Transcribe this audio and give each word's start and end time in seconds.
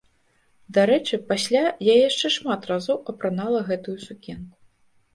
Дарэчы, 0.77 1.19
пасля 1.29 1.61
я 1.93 1.99
яшчэ 2.09 2.33
шмат 2.39 2.61
разоў 2.73 2.97
апранала 3.15 3.65
гэтую 3.73 3.97
сукенку. 4.09 4.57